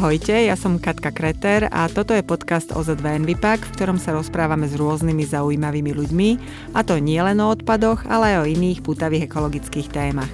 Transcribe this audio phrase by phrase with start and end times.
[0.00, 4.64] Ahojte, ja som Katka Kreter a toto je podcast OZV Envipak, v ktorom sa rozprávame
[4.64, 6.28] s rôznymi zaujímavými ľuďmi,
[6.72, 10.32] a to nie len o odpadoch, ale aj o iných pútavých ekologických témach.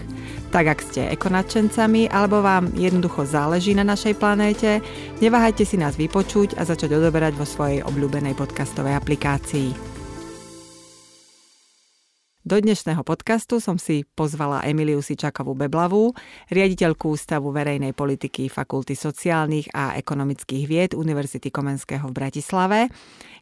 [0.55, 4.87] Tak ak ste ekonačencami alebo vám jednoducho záleží na našej planéte,
[5.19, 9.96] neváhajte si nás vypočuť a začať odoberať vo svojej obľúbenej podcastovej aplikácii.
[12.47, 16.15] Do dnešného podcastu som si pozvala Emiliu Sičakovú Beblavú,
[16.47, 22.87] riaditeľku Ústavu verejnej politiky Fakulty sociálnych a ekonomických vied Univerzity Komenského v Bratislave,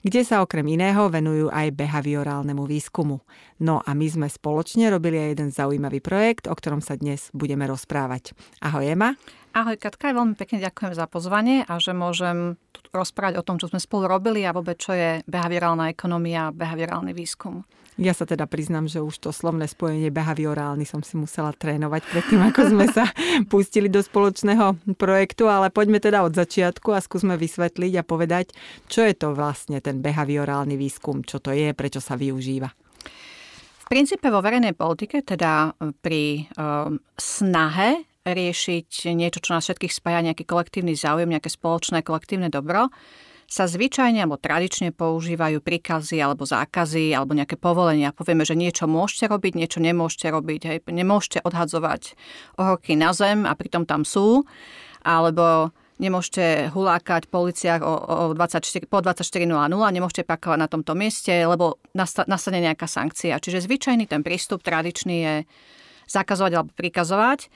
[0.01, 3.21] kde sa okrem iného venujú aj behaviorálnemu výskumu.
[3.61, 7.69] No a my sme spoločne robili aj jeden zaujímavý projekt, o ktorom sa dnes budeme
[7.69, 8.33] rozprávať.
[8.65, 9.21] Ahoj Ema.
[9.53, 12.57] Ahoj Katka, veľmi pekne ďakujem za pozvanie a že môžem
[12.89, 17.13] rozprávať o tom, čo sme spolu robili a vôbec čo je behaviorálna ekonomia a behaviorálny
[17.13, 17.69] výskum.
[17.95, 22.43] Ja sa teda priznám, že už to slovné spojenie behaviorálny som si musela trénovať predtým,
[22.43, 23.07] ako sme sa
[23.53, 28.51] pustili do spoločného projektu, ale poďme teda od začiatku a skúsme vysvetliť a povedať,
[28.91, 32.67] čo je to vlastne ten behaviorálny výskum, čo to je, prečo sa využíva.
[33.85, 40.25] V princípe vo verejnej politike, teda pri um, snahe riešiť niečo, čo nás všetkých spája,
[40.25, 42.89] nejaký kolektívny záujem, nejaké spoločné kolektívne dobro,
[43.49, 48.15] sa zvyčajne alebo tradične používajú príkazy alebo zákazy alebo nejaké povolenia.
[48.15, 50.61] Povieme, že niečo môžete robiť, niečo nemôžete robiť.
[50.67, 50.79] Hej.
[50.89, 52.19] Nemôžete odhadzovať
[52.59, 54.43] ohorky na zem a pritom tam sú.
[55.05, 55.71] Alebo
[56.03, 62.59] nemôžete hulákať policiách o, o 24, po 24.00, nemôžete pakovať na tomto mieste, lebo nastane
[62.59, 63.39] nejaká sankcia.
[63.39, 65.35] Čiže zvyčajný ten prístup tradičný je
[66.11, 67.47] zakazovať alebo prikazovať.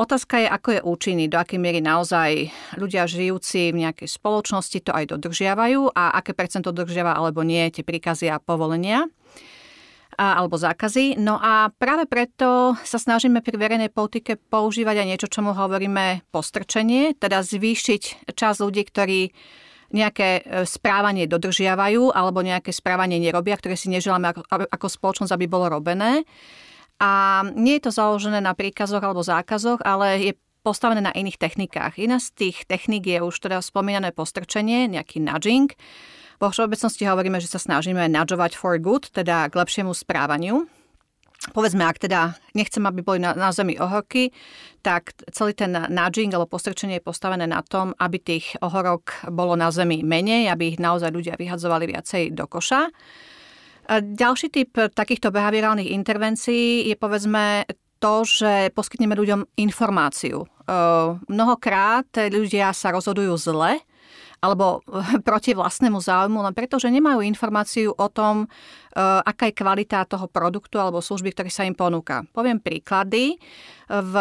[0.00, 2.48] Otázka je, ako je účinný, do akej miery naozaj
[2.80, 7.84] ľudia žijúci v nejakej spoločnosti to aj dodržiavajú a aké percento dodržiava alebo nie tie
[7.84, 9.04] príkazy a povolenia
[10.16, 11.20] alebo zákazy.
[11.20, 17.16] No a práve preto sa snažíme pri verejnej politike používať aj niečo, čomu hovoríme postrčenie,
[17.20, 19.32] teda zvýšiť čas ľudí, ktorí
[19.90, 25.46] nejaké e, správanie dodržiavajú alebo nejaké správanie nerobia, ktoré si neželáme ako, ako spoločnosť, aby
[25.50, 26.22] bolo robené.
[27.00, 31.96] A nie je to založené na príkazoch alebo zákazoch, ale je postavené na iných technikách.
[31.96, 35.72] Iná z tých techník je už teda spomínané postrčenie, nejaký nudging.
[36.40, 40.68] Vo všeobecnosti hovoríme, že sa snažíme nudžovať for good, teda k lepšiemu správaniu.
[41.56, 44.28] Povedzme, ak teda nechcem, aby boli na, na zemi ohorky,
[44.84, 49.72] tak celý ten nudging alebo postrčenie je postavené na tom, aby tých ohorok bolo na
[49.72, 52.92] zemi menej, aby ich naozaj ľudia vyhadzovali viacej do koša.
[53.88, 57.64] Ďalší typ takýchto behaviorálnych intervencií je povedzme
[58.00, 60.48] to, že poskytneme ľuďom informáciu.
[61.28, 63.78] Mnohokrát ľudia sa rozhodujú zle
[64.40, 64.80] alebo
[65.28, 68.48] proti vlastnému záujmu, len preto, že nemajú informáciu o tom,
[68.96, 72.24] aká je kvalita toho produktu alebo služby, ktorý sa im ponúka.
[72.32, 73.36] Poviem príklady
[73.90, 74.14] v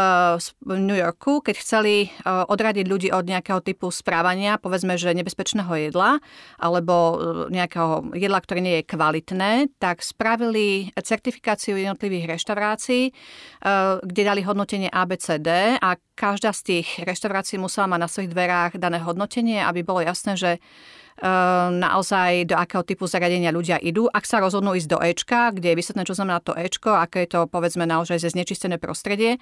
[0.66, 6.18] New Yorku, keď chceli e, odradiť ľudí od nejakého typu správania, povedzme, že nebezpečného jedla
[6.58, 7.16] alebo e,
[7.54, 13.12] nejakého jedla, ktoré nie je kvalitné, tak spravili certifikáciu jednotlivých reštaurácií, e,
[14.02, 18.98] kde dali hodnotenie ABCD a každá z tých reštaurácií musela mať na svojich dverách dané
[19.06, 20.52] hodnotenie, aby bolo jasné, že
[21.76, 24.08] naozaj do akého typu zariadenia ľudia idú.
[24.08, 27.36] Ak sa rozhodnú ísť do Ečka, kde je vysvetlené, čo znamená to Ečko, aké je
[27.36, 29.38] to povedzme naozaj ze znečistené prostredie,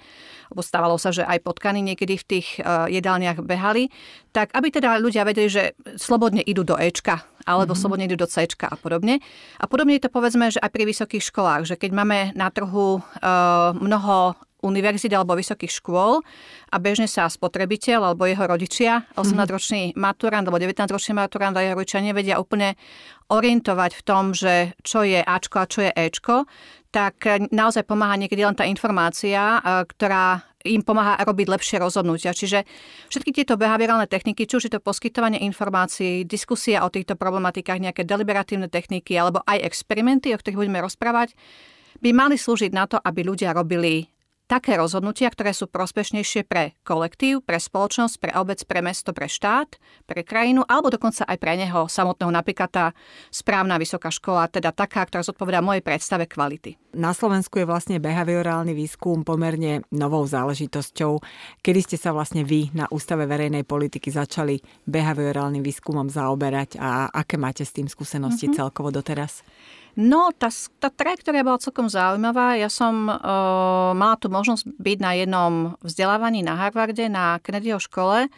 [0.50, 3.94] lebo stávalo sa, že aj potkany niekedy v tých uh, jedálniach behali,
[4.34, 5.62] tak aby teda ľudia vedeli, že
[5.94, 7.80] slobodne idú do Ečka alebo mm-hmm.
[7.80, 9.24] slobodne idú do C a podobne.
[9.56, 13.00] A podobne je to povedzme, že aj pri vysokých školách, že keď máme na trhu
[13.00, 16.20] uh, mnoho univerzít alebo vysokých škôl
[16.68, 22.02] a bežne sa spotrebiteľ alebo jeho rodičia, 18-ročný maturant alebo 19-ročný maturant a jeho rodičia
[22.02, 22.74] nevedia úplne
[23.28, 26.48] orientovať v tom, že čo je Ačko a čo je Ečko,
[26.88, 32.34] tak naozaj pomáha niekedy len tá informácia, e, ktorá im pomáha robiť lepšie rozhodnutia.
[32.34, 32.66] Čiže
[33.12, 38.02] všetky tieto behaviorálne techniky, či už je to poskytovanie informácií, diskusia o týchto problematikách, nejaké
[38.02, 41.38] deliberatívne techniky alebo aj experimenty, o ktorých budeme rozprávať,
[42.02, 44.17] by mali slúžiť na to, aby ľudia robili
[44.48, 49.76] také rozhodnutia, ktoré sú prospešnejšie pre kolektív, pre spoločnosť, pre obec, pre mesto, pre štát,
[50.08, 52.86] pre krajinu, alebo dokonca aj pre neho samotného, napríklad tá
[53.28, 56.80] správna vysoká škola, teda taká, ktorá zodpovedá mojej predstave kvality.
[56.96, 61.20] Na Slovensku je vlastne behaviorálny výskum pomerne novou záležitosťou.
[61.60, 64.56] Kedy ste sa vlastne vy na Ústave verejnej politiky začali
[64.88, 68.58] behaviorálnym výskumom zaoberať a aké máte s tým skúsenosti mm-hmm.
[68.64, 69.44] celkovo doteraz?
[69.98, 70.46] No, tá,
[70.78, 72.54] tá trajektória bola celkom zaujímavá.
[72.54, 75.52] Ja som uh, mala tu možnosť byť na jednom
[75.82, 78.32] vzdelávaní na Harvarde, na Kennedyho škole a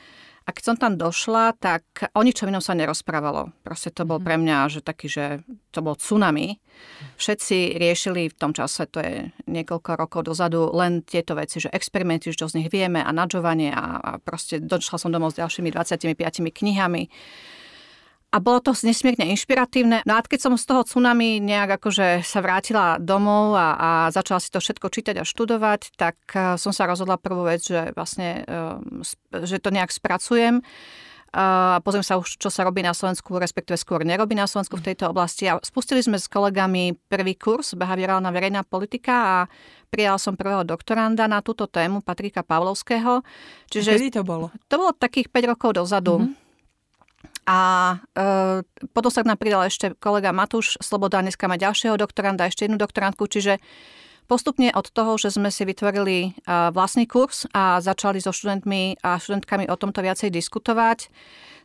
[0.49, 3.55] A keď som tam došla, tak o ničom inom sa nerozprávalo.
[3.63, 4.27] Proste to bol mhm.
[4.27, 5.25] pre mňa, že taký, že
[5.71, 6.59] to bol tsunami.
[7.21, 12.35] Všetci riešili v tom čase, to je niekoľko rokov dozadu, len tieto veci, že experimenty,
[12.35, 16.19] čo z nich vieme a nadžovanie a, a proste došla som domov s ďalšími 25
[16.51, 17.07] knihami
[18.31, 20.07] a bolo to nesmierne inšpiratívne.
[20.07, 24.39] No a keď som z toho tsunami nejak akože sa vrátila domov a, a začala
[24.39, 28.47] si to všetko čítať a študovať, tak eh, som sa rozhodla prvú vec, že vlastne,
[28.47, 30.63] eh, že to nejak spracujem
[31.31, 34.91] a pozriem sa už, čo sa robí na Slovensku, respektíve skôr nerobí na Slovensku v
[34.91, 35.47] tejto oblasti.
[35.47, 39.37] A spustili sme s kolegami prvý kurz Behaviorálna verejná politika a
[39.95, 43.23] prijal som prvého doktoranda na túto tému Patrika Pavlovského.
[43.71, 44.51] Čiže Kedy to bolo?
[44.67, 46.19] To bolo takých 5 rokov dozadu.
[46.19, 46.40] Mm-hmm.
[47.51, 47.59] A
[48.15, 48.63] e,
[48.95, 53.27] potom sa nám pridal ešte kolega Matúš Sloboda, dneska má ďalšieho doktoranda, ešte jednu doktorantku,
[53.27, 53.59] čiže
[54.31, 56.31] postupne od toho, že sme si vytvorili e,
[56.71, 61.11] vlastný kurz a začali so študentmi a študentkami o tomto viacej diskutovať,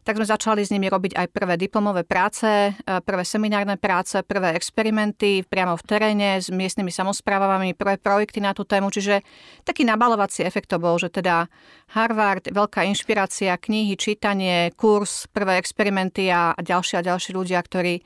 [0.06, 2.72] tak sme začali s nimi robiť aj prvé diplomové práce, e,
[3.02, 8.70] prvé seminárne práce, prvé experimenty priamo v teréne s miestnymi samozprávami, prvé projekty na tú
[8.70, 8.94] tému.
[8.94, 9.26] Čiže
[9.66, 11.50] taký nabalovací efekt to bol, že teda
[11.98, 18.04] Harvard, veľká inšpirácia, knihy, čítanie, kurz, prvé experimenty a ďalší a ďalší ľudia, ktorí e,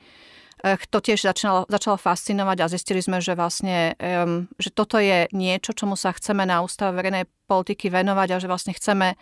[0.88, 5.76] to tiež začalo, začalo fascinovať a zistili sme, že vlastne, um, že toto je niečo,
[5.76, 9.20] čomu sa chceme na ústave verejnej politiky venovať a že vlastne chceme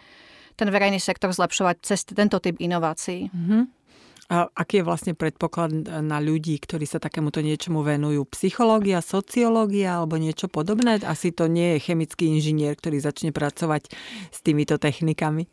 [0.59, 3.31] ten verejný sektor zlepšovať cez tento typ inovácií.
[3.31, 3.63] Mm-hmm.
[4.29, 8.29] A aký je vlastne predpoklad na ľudí, ktorí sa takémuto niečomu venujú?
[8.37, 11.01] Psychológia, sociológia alebo niečo podobné?
[11.01, 13.89] Asi to nie je chemický inžinier, ktorý začne pracovať
[14.29, 15.49] s týmito technikami.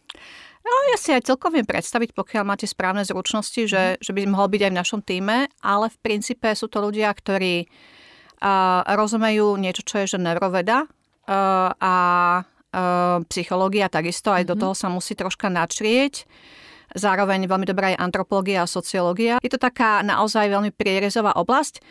[0.66, 4.52] No, ja si aj celkom viem predstaviť, pokiaľ máte správne zručnosti, že, že by mohol
[4.52, 9.88] byť aj v našom týme, ale v princípe sú to ľudia, ktorí uh, rozumejú niečo,
[9.88, 11.94] čo je že neuroveda uh, a
[13.32, 14.52] psychológia takisto, aj mm-hmm.
[14.52, 14.62] do mhm.
[14.62, 16.28] toho sa musí troška načrieť.
[16.96, 19.42] Zároveň veľmi dobrá je antropológia a sociológia.
[19.44, 21.82] Je to taká naozaj veľmi prierezová oblasť.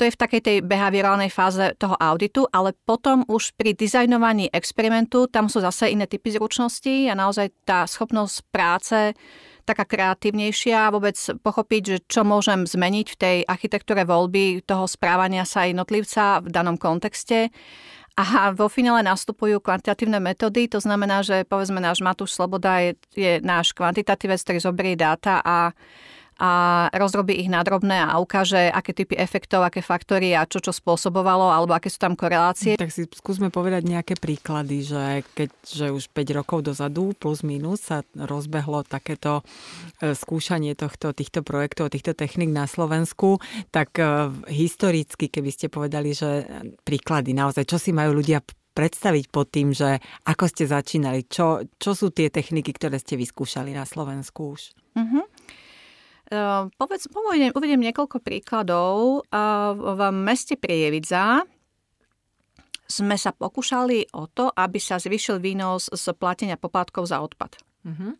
[0.00, 5.28] To je v takej tej behaviorálnej fáze toho auditu, ale potom už pri dizajnovaní experimentu,
[5.28, 8.98] tam sú zase iné typy zručností a naozaj tá schopnosť práce
[9.62, 15.70] taká kreatívnejšia, vôbec pochopiť, že čo môžem zmeniť v tej architektúre voľby toho správania sa
[15.70, 17.54] jednotlivca v danom kontexte
[18.12, 23.32] a vo finále nastupujú kvantitatívne metódy, to znamená, že povedzme náš Matúš Sloboda je, je
[23.40, 25.72] náš kvantitatívec, ktorý zoberie dáta a
[26.42, 26.50] a
[26.90, 31.54] rozrobí ich na drobné a ukáže, aké typy efektov, aké faktory a čo čo spôsobovalo,
[31.54, 32.74] alebo aké sú tam korelácie.
[32.74, 37.86] Tak si skúsme povedať nejaké príklady, že keď že už 5 rokov dozadu plus minus
[37.86, 39.46] sa rozbehlo takéto
[40.02, 43.38] e, skúšanie tohto, týchto projektov, týchto technik na Slovensku,
[43.70, 46.42] tak e, historicky, keby ste povedali, že
[46.82, 48.42] príklady naozaj, čo si majú ľudia
[48.72, 53.76] predstaviť pod tým, že ako ste začínali, čo, čo sú tie techniky, ktoré ste vyskúšali
[53.76, 54.72] na Slovensku už?
[54.96, 55.24] Uh-huh.
[56.32, 59.28] Ehm, povedz, uvediem, uvediem niekoľko príkladov.
[59.76, 61.44] V meste Prievidza
[62.88, 67.60] sme sa pokúšali o to, aby sa zvyšil výnos z platenia poplatkov za odpad.
[67.84, 68.12] Mm-hmm.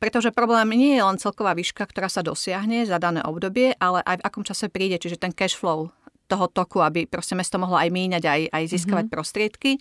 [0.00, 4.18] Pretože problém nie je len celková výška, ktorá sa dosiahne za dané obdobie, ale aj
[4.18, 5.94] v akom čase príde, čiže ten cash flow
[6.26, 9.16] toho toku, aby proste mesto mohlo aj míňať, aj, aj získavať mm-hmm.
[9.16, 9.72] prostriedky.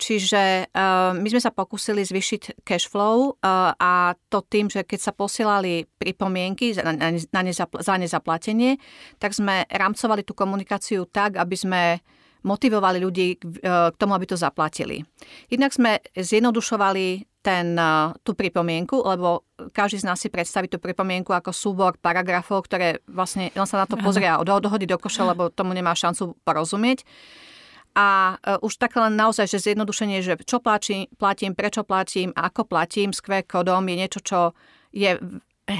[0.00, 4.96] Čiže uh, my sme sa pokúsili zvyšiť cash flow uh, a to tým, že keď
[4.96, 8.80] sa posielali pripomienky za, na, na nezapl- za nezaplatenie,
[9.20, 11.82] tak sme rámcovali tú komunikáciu tak, aby sme
[12.40, 15.04] motivovali ľudí k, uh, k tomu, aby to zaplatili.
[15.52, 17.72] Jednak sme zjednodušovali ten,
[18.20, 23.48] tú pripomienku, lebo každý z nás si predstaví tú pripomienku ako súbor paragrafov, ktoré vlastne,
[23.56, 27.00] on sa na to pozrie a dohodí do koša, lebo tomu nemá šancu porozumieť.
[28.00, 28.06] A
[28.40, 33.12] e, už tak len naozaj, že zjednodušenie, že čo platím, platím, prečo platím, ako platím
[33.12, 34.40] s QR kódom je niečo, čo
[34.88, 35.20] je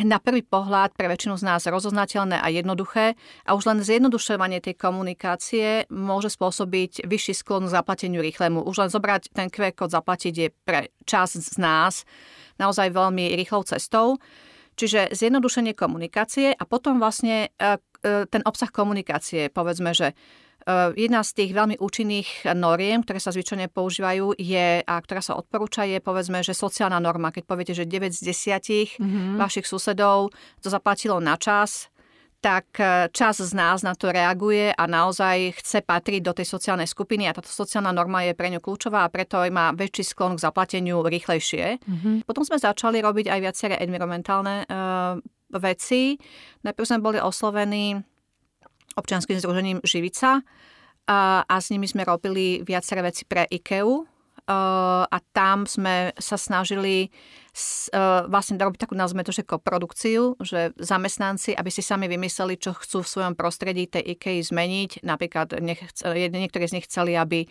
[0.07, 4.79] na prvý pohľad pre väčšinu z nás rozoznateľné a jednoduché a už len zjednodušovanie tej
[4.79, 8.63] komunikácie môže spôsobiť vyšší sklon k zaplateniu rýchlemu.
[8.63, 12.07] Už len zobrať ten QR kód zaplatiť je pre čas z nás
[12.63, 14.23] naozaj veľmi rýchlou cestou.
[14.79, 20.15] Čiže zjednodušenie komunikácie a potom vlastne e, e, ten obsah komunikácie, povedzme, že
[20.97, 25.89] jedna z tých veľmi účinných noriem, ktoré sa zvyčajne používajú, je, a ktorá sa odporúča,
[25.89, 27.35] je povedzme, že sociálna norma.
[27.35, 29.35] Keď poviete, že 9 z 10 mm-hmm.
[29.39, 31.91] vašich susedov to zaplatilo na čas,
[32.41, 36.89] tak eh, čas z nás na to reaguje a naozaj chce patriť do tej sociálnej
[36.89, 40.41] skupiny a táto sociálna norma je pre ňu kľúčová a preto aj má väčší sklon
[40.41, 41.79] k zaplateniu rýchlejšie.
[41.85, 42.15] Mm-hmm.
[42.25, 45.21] Potom sme začali robiť aj viaceré environmentálne uh,
[45.53, 46.17] veci.
[46.65, 48.01] Najprv sme boli oslovení
[49.01, 50.45] občianským združením Živica
[51.09, 54.07] a, a s nimi sme robili viaceré veci pre IKEA
[54.51, 57.07] a tam sme sa snažili
[58.27, 63.07] vlastne robiť takú, nazveme to, že koprodukciu, že zamestnanci, aby si sami vymysleli, čo chcú
[63.07, 65.07] v svojom prostredí tej IKEA zmeniť.
[65.07, 67.47] Napríklad niektorí z nich chceli, aby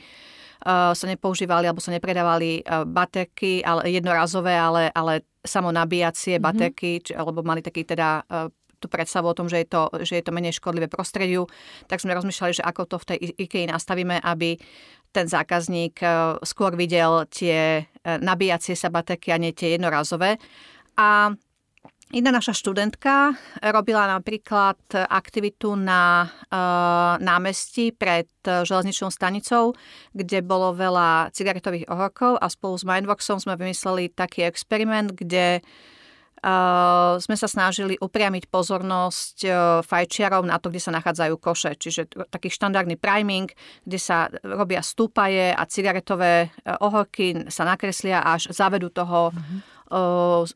[0.67, 6.47] sa nepoužívali alebo sa nepredávali baterky ale jednorazové, ale, ale samonabíjacie mm-hmm.
[6.51, 8.27] baterky, či, alebo mali taký teda
[8.79, 11.45] tú predstavu o tom, že je to, že je to menej škodlivé prostrediu,
[11.91, 14.55] tak sme rozmýšľali, že ako to v tej IKEA nastavíme, aby
[15.11, 16.07] ten zákazník e,
[16.45, 17.83] skôr videl tie e,
[18.21, 20.37] nabíjacie sa baterky a nie tie jednorazové.
[20.97, 21.33] A
[22.09, 26.57] Jedna naša študentka robila napríklad aktivitu na e,
[27.21, 29.77] námestí pred železničnou stanicou,
[30.17, 35.61] kde bolo veľa cigaretových ohorkov a spolu s Mindboxom sme vymysleli taký experiment, kde
[36.39, 39.53] Uh, sme sa snažili upriamiť pozornosť uh,
[39.83, 41.75] fajčiarov na to, kde sa nachádzajú koše.
[41.75, 43.51] Čiže taký štandardný priming,
[43.83, 50.47] kde sa robia stúpaje a cigaretové uh, ohorky sa nakreslia až zavedú toho uh-huh.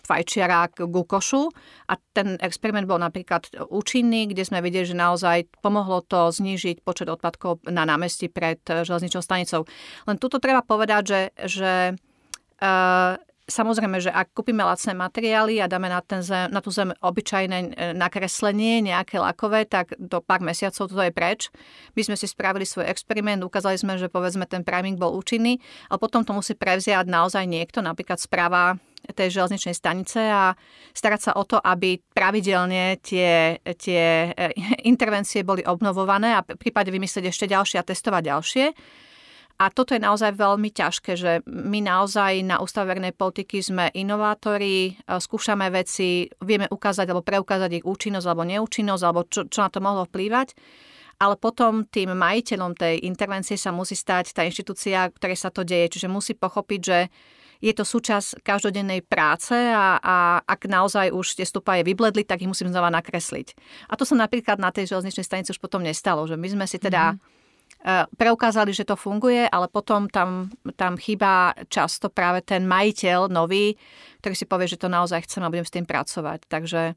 [0.00, 1.52] fajčiara k košu.
[1.92, 7.12] A ten experiment bol napríklad účinný, kde sme videli, že naozaj pomohlo to znížiť počet
[7.12, 9.68] odpadkov na námestí pred železničnou stanicou.
[10.08, 11.72] Len tuto treba povedať, že, že
[13.42, 17.58] Samozrejme, že ak kúpime lacné materiály a dáme na, ten zem, na tú zem obyčajné
[17.58, 21.50] e, nakreslenie, nejaké lakové, tak do pár mesiacov to je preč.
[21.98, 25.58] My sme si spravili svoj experiment, ukázali sme, že povedzme ten priming bol účinný,
[25.90, 28.78] ale potom to musí prevziať naozaj niekto, napríklad správa
[29.10, 30.54] tej železničnej stanice a
[30.94, 34.54] starať sa o to, aby pravidelne tie, tie e,
[34.86, 38.64] intervencie boli obnovované a prípade vymyslieť ešte ďalšie a testovať ďalšie.
[39.62, 44.90] A toto je naozaj veľmi ťažké, že my naozaj na Ústave verejnej politiky sme inovátori,
[44.90, 49.70] e, skúšame veci, vieme ukázať alebo preukázať ich účinnosť alebo neúčinnosť, alebo čo, čo na
[49.70, 50.58] to mohlo vplývať.
[51.22, 55.94] Ale potom tým majiteľom tej intervencie sa musí stať tá inštitúcia, ktorej sa to deje.
[55.94, 56.98] Čiže musí pochopiť, že
[57.62, 62.50] je to súčasť každodennej práce a, a ak naozaj už tie stupaje vybledli, tak ich
[62.50, 63.54] musím znova nakresliť.
[63.86, 66.82] A to sa napríklad na tej železničnej stanici už potom nestalo, že my sme si
[66.82, 67.40] teda mm-hmm
[68.14, 73.74] preukázali, že to funguje, ale potom tam, tam chýba často práve ten majiteľ nový,
[74.22, 76.46] ktorý si povie, že to naozaj chcem a budem s tým pracovať.
[76.46, 76.94] Takže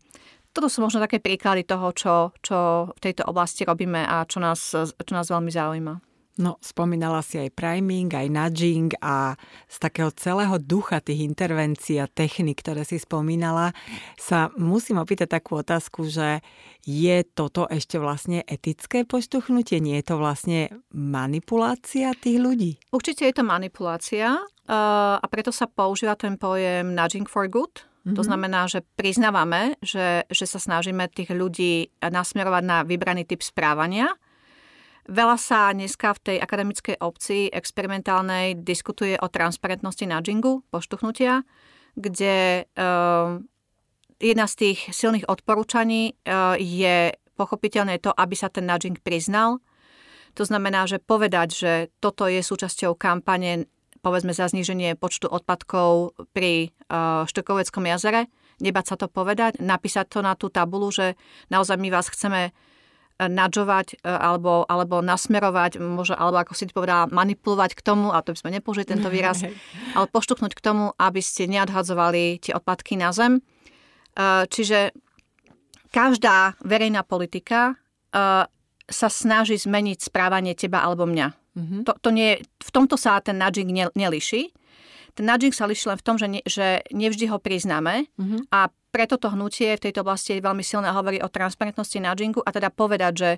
[0.54, 4.72] toto sú možno také príklady toho, čo, čo v tejto oblasti robíme a čo nás,
[4.78, 6.15] čo nás veľmi zaujíma.
[6.36, 9.40] No, spomínala si aj priming, aj nudging a
[9.72, 13.72] z takého celého ducha tých intervencií a technik, ktoré si spomínala,
[14.20, 16.44] sa musím opýtať takú otázku, že
[16.84, 19.80] je toto ešte vlastne etické poštuchnutie?
[19.80, 20.60] Nie je to vlastne
[20.92, 22.72] manipulácia tých ľudí?
[22.92, 24.36] Určite je to manipulácia
[24.68, 28.22] a preto sa používa ten pojem nudging for good, Mm-hmm.
[28.22, 28.30] To mhm.
[28.30, 34.14] znamená, že priznávame, že, že sa snažíme tých ľudí nasmerovať na vybraný typ správania
[35.06, 41.46] Veľa sa dneska v tej akademickej obci experimentálnej diskutuje o transparentnosti nudgingu, poštuchnutia,
[41.94, 43.38] kde uh,
[44.18, 49.62] jedna z tých silných odporúčaní uh, je pochopiteľné to, aby sa ten nudging priznal.
[50.34, 51.72] To znamená, že povedať, že
[52.02, 53.70] toto je súčasťou kampane
[54.06, 58.30] povedzme za zníženie počtu odpadkov pri uh, Štokoveckom jazere,
[58.62, 61.18] nebať sa to povedať, napísať to na tú tabulu, že
[61.50, 62.54] naozaj my vás chceme
[63.20, 68.36] nadžovať e, alebo, alebo nasmerovať, možno, alebo ako si povedala, manipulovať k tomu, a to
[68.36, 69.48] by sme nepoužili tento výraz,
[69.96, 73.40] ale poštuknúť k tomu, aby ste neodhadzovali tie odpadky na zem.
[73.40, 73.42] E,
[74.52, 74.92] čiže
[75.96, 77.74] každá verejná politika e,
[78.86, 81.28] sa snaží zmeniť správanie teba alebo mňa.
[81.56, 81.82] Mm-hmm.
[81.88, 84.52] To, to nie, v tomto sa ten nudging neliší.
[85.16, 88.52] Ten nudging sa liší len v tom, že, ne, že nevždy ho priznáme mm-hmm.
[88.52, 92.40] a preto to hnutie v tejto oblasti je veľmi silné a hovorí o transparentnosti nudgingu
[92.40, 93.30] a teda povedať, že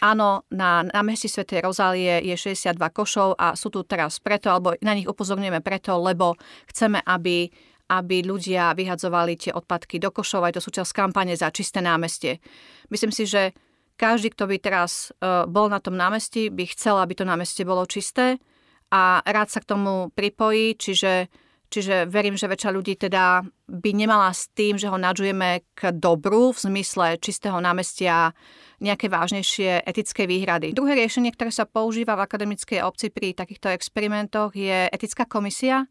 [0.00, 4.96] áno, na námestí Svetej Rozálie je 62 košov a sú tu teraz preto, alebo na
[4.96, 6.40] nich upozorňujeme preto, lebo
[6.72, 7.52] chceme, aby
[7.84, 12.40] aby ľudia vyhadzovali tie odpadky do košov, aj to súčasť kampane za čisté námestie.
[12.88, 13.52] Myslím si, že
[14.00, 17.84] každý, kto by teraz uh, bol na tom námestí, by chcel, aby to námestie bolo
[17.84, 18.40] čisté
[18.88, 21.28] a rád sa k tomu pripojí, čiže
[21.74, 26.54] Čiže verím, že väčšina ľudí teda by nemala s tým, že ho nadžujeme k dobru
[26.54, 28.30] v zmysle čistého námestia
[28.78, 30.70] nejaké vážnejšie etické výhrady.
[30.70, 35.90] Druhé riešenie, ktoré sa používa v akademickej obci pri takýchto experimentoch, je etická komisia.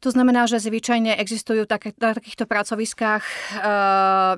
[0.00, 3.34] To znamená, že zvyčajne existujú také, na takýchto pracoviskách e,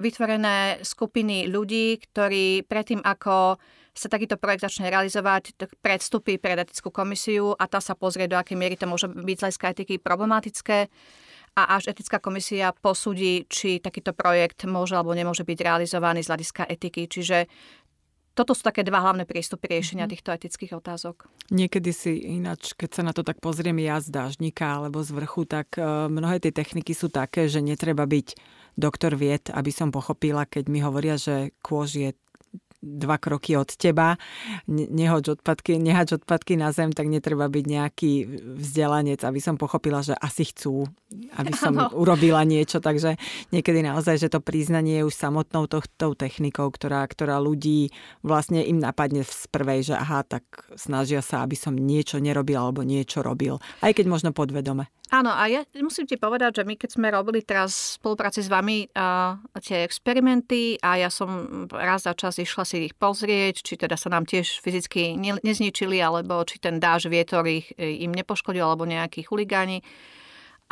[0.02, 5.52] vytvorené skupiny ľudí, ktorí predtým, ako sa takýto projekt začne realizovať,
[5.84, 9.42] predstupí pred etickú komisiu a tá sa pozrie, do akej miery to môže byť z
[9.44, 10.88] hľadiska etiky problematické
[11.52, 16.64] a až etická komisia posúdi, či takýto projekt môže alebo nemôže byť realizovaný z hľadiska
[16.64, 17.04] etiky.
[17.04, 17.44] Čiže
[18.32, 20.12] toto sú také dva hlavné prístupy riešenia mm-hmm.
[20.16, 21.28] týchto etických otázok.
[21.52, 25.44] Niekedy si ináč, keď sa na to tak pozriem ja z dážnika alebo z vrchu,
[25.44, 28.40] tak uh, mnohé tie techniky sú také, že netreba byť
[28.80, 32.10] doktor vied, aby som pochopila, keď mi hovoria, že kôž je
[32.82, 34.18] dva kroky od teba,
[34.66, 38.12] nehoď odpadky, nehač odpadky na zem, tak netreba byť nejaký
[38.58, 40.90] vzdelanec, aby som pochopila, že asi chcú,
[41.38, 41.94] aby som ano.
[41.94, 42.82] urobila niečo.
[42.82, 43.16] Takže
[43.54, 47.94] niekedy naozaj, že to priznanie je už samotnou tou technikou, ktorá, ktorá ľudí
[48.26, 50.42] vlastne im napadne z prvej, že aha, tak
[50.74, 53.62] snažia sa, aby som niečo nerobil alebo niečo robil.
[53.78, 54.90] Aj keď možno podvedome.
[55.12, 58.48] Áno, a ja musím ti povedať, že my keď sme robili teraz v spolupráci s
[58.48, 61.28] vami uh, tie experimenty a ja som
[61.68, 66.00] raz za čas išla si ich pozrieť, či teda sa nám tiež fyzicky ne, nezničili,
[66.00, 69.84] alebo či ten dáž vietor ich, e, im nepoškodil, alebo nejakí chuligáni.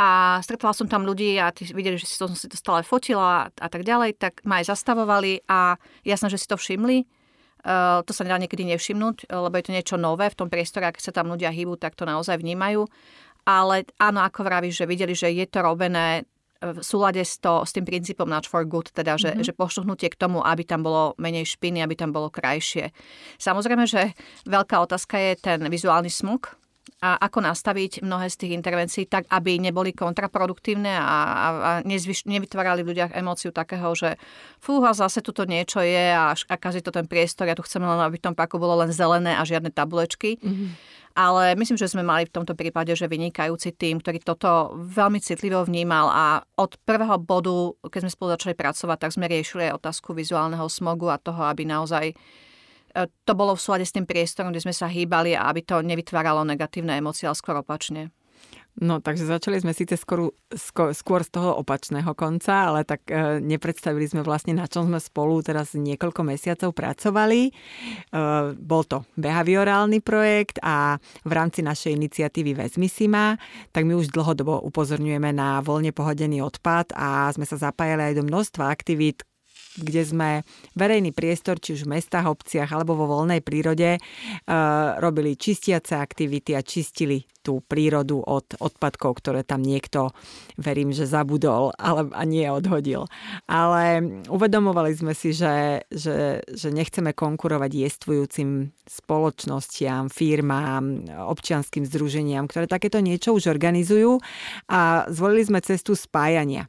[0.01, 2.81] A stretla som tam ľudí a tí videli, že si to, som si to stále
[2.81, 7.05] fotila a tak ďalej, tak ma aj zastavovali a jasné, že si to všimli.
[7.61, 10.97] Uh, to sa nedá niekedy nevšimnúť, lebo je to niečo nové v tom priestore, ak
[10.97, 12.89] sa tam ľudia hýbu, tak to naozaj vnímajú
[13.45, 16.25] ale áno, ako vravíš, že videli, že je to robené
[16.61, 19.47] v súlade s, to, s tým princípom Not for Good, teda že, mm-hmm.
[19.49, 22.93] že poštuhnutie k tomu, aby tam bolo menej špiny, aby tam bolo krajšie.
[23.41, 24.13] Samozrejme, že
[24.45, 26.61] veľká otázka je ten vizuálny smuk,
[27.01, 32.29] a ako nastaviť mnohé z tých intervencií tak, aby neboli kontraproduktívne a, a, a nezvyš,
[32.29, 34.21] nevytvárali v ľuďoch emóciu takého, že
[34.61, 38.01] fúha, zase tuto niečo je a, a kazí to ten priestor, ja tu chcem len,
[38.05, 40.37] aby v tom paku bolo len zelené a žiadne tablečky.
[40.45, 40.69] Mm-hmm.
[41.11, 45.67] Ale myslím, že sme mali v tomto prípade, že vynikajúci tým, ktorý toto veľmi citlivo
[45.67, 46.25] vnímal a
[46.55, 51.11] od prvého bodu, keď sme spolu začali pracovať, tak sme riešili aj otázku vizuálneho smogu
[51.11, 52.15] a toho, aby naozaj e,
[53.27, 56.47] to bolo v súlade s tým priestorom, kde sme sa hýbali a aby to nevytváralo
[56.47, 58.15] negatívne emócie, ale skôr opačne.
[58.79, 60.31] No, takže začali sme síce skôr,
[60.95, 65.43] skôr, z toho opačného konca, ale tak e, nepredstavili sme vlastne, na čom sme spolu
[65.43, 67.51] teraz niekoľko mesiacov pracovali.
[67.51, 67.53] E,
[68.55, 70.97] bol to behaviorálny projekt a
[71.27, 73.35] v rámci našej iniciatívy Vezmi si ma,
[73.75, 78.25] tak my už dlhodobo upozorňujeme na voľne pohodený odpad a sme sa zapájali aj do
[78.25, 79.27] množstva aktivít,
[79.79, 80.31] kde sme
[80.75, 84.01] verejný priestor, či už v mestách, obciach alebo vo voľnej prírode, e,
[84.99, 90.13] robili čistiace aktivity a čistili tú prírodu od odpadkov, ktoré tam niekto,
[90.61, 93.09] verím, že zabudol ale, a nie odhodil.
[93.49, 102.69] Ale uvedomovali sme si, že, že, že nechceme konkurovať jestvujúcim spoločnostiam, firmám, občianským združeniam, ktoré
[102.69, 104.21] takéto niečo už organizujú
[104.69, 106.69] a zvolili sme cestu spájania.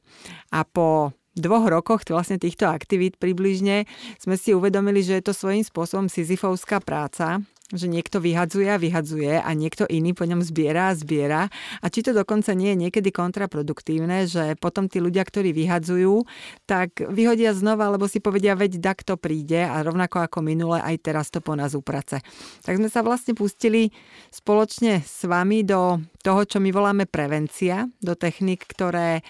[0.55, 3.89] A po dvoch rokoch vlastne týchto aktivít približne
[4.21, 7.41] sme si uvedomili, že je to svojím spôsobom sizifovská práca,
[7.71, 11.47] že niekto vyhadzuje a vyhadzuje a niekto iný po ňom zbiera a zbiera.
[11.79, 16.27] A či to dokonca nie je niekedy kontraproduktívne, že potom tí ľudia, ktorí vyhadzujú,
[16.67, 20.95] tak vyhodia znova, lebo si povedia, veď tak to príde a rovnako ako minule, aj
[20.99, 22.19] teraz to po nás uprace.
[22.63, 23.89] Tak sme sa vlastne pustili
[24.29, 29.23] spoločne s vami do toho, čo my voláme prevencia, do technik, ktoré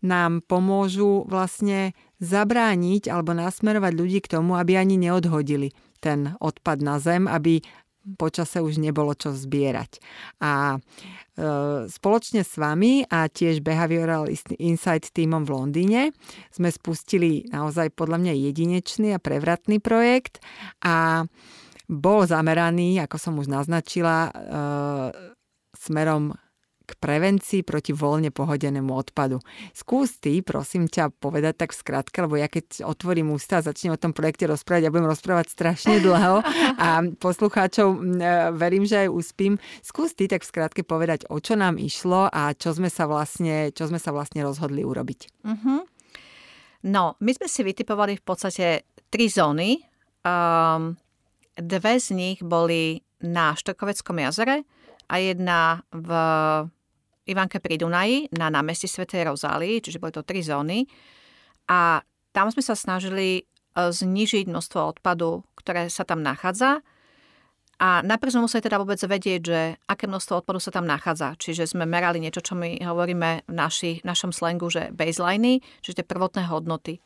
[0.00, 6.98] nám pomôžu vlastne zabrániť alebo nasmerovať ľudí k tomu, aby ani neodhodili ten odpad na
[7.02, 7.62] zem, aby
[8.16, 10.00] počase už nebolo čo zbierať.
[10.40, 10.78] A e,
[11.90, 16.00] spoločne s vami a tiež Behavioral Insight týmom v Londýne
[16.48, 20.40] sme spustili naozaj podľa mňa jedinečný a prevratný projekt
[20.80, 21.28] a
[21.88, 24.30] bol zameraný, ako som už naznačila, e,
[25.76, 26.36] smerom
[26.88, 29.44] k prevencii proti voľne pohodenému odpadu.
[29.76, 33.92] Skús ty, prosím ťa, povedať tak v skratke, lebo ja keď otvorím ústa a začnem
[33.92, 36.40] o tom projekte rozprávať, ja budem rozprávať strašne dlho
[36.80, 37.98] a poslucháčov e,
[38.56, 39.60] verím, že aj uspím.
[39.84, 43.68] Skús ty tak v skratke povedať, o čo nám išlo a čo sme sa vlastne,
[43.76, 45.20] čo sme sa vlastne rozhodli urobiť.
[45.44, 45.84] Uh-huh.
[46.88, 49.82] No, my sme si vytipovali v podstate tri zóny.
[50.24, 50.96] Um,
[51.58, 54.62] dve z nich boli na Štokoveckom jazere
[55.10, 56.08] a jedna v
[57.28, 60.88] Ivanke pri Dunaji na námestí Svetej Rozálii, čiže boli to tri zóny.
[61.68, 62.00] A
[62.32, 63.42] tam sme sa snažili e,
[63.76, 66.80] znižiť množstvo odpadu, ktoré sa tam nachádza.
[67.78, 71.38] A najprv sme museli teda vôbec vedieť, že aké množstvo odpadu sa tam nachádza.
[71.38, 76.06] Čiže sme merali niečo, čo my hovoríme v naši, našom slangu, že baseliny, čiže tie
[76.10, 76.98] prvotné hodnoty.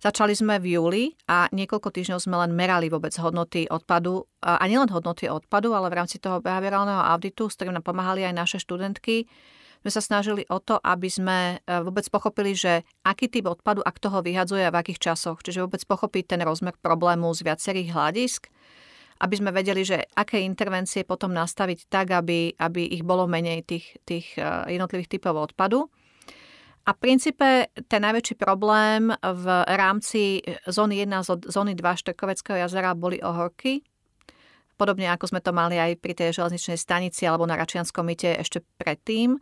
[0.00, 4.24] Začali sme v júli a niekoľko týždňov sme len merali vôbec hodnoty odpadu.
[4.40, 8.32] A nielen hodnoty odpadu, ale v rámci toho behaviorálneho auditu, s ktorým nám pomáhali aj
[8.32, 9.28] naše študentky,
[9.80, 13.88] sme sa snažili o to, aby sme e, vôbec pochopili, že aký typ odpadu a
[13.88, 15.40] kto ho vyhadzuje a v akých časoch.
[15.40, 18.52] Čiže vôbec pochopiť ten rozmer problému z viacerých hľadisk,
[19.24, 24.00] aby sme vedeli, že aké intervencie potom nastaviť tak, aby, aby ich bolo menej tých,
[24.04, 25.88] tých e, jednotlivých typov odpadu.
[26.90, 32.98] A v princípe ten najväčší problém v rámci zóny 1 a zóny 2 Štrkoveckého jazera
[32.98, 33.86] boli ohorky.
[34.74, 38.66] Podobne ako sme to mali aj pri tej železničnej stanici alebo na Račianskom myte ešte
[38.74, 39.38] predtým.